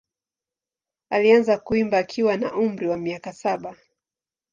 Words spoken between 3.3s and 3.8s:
saba.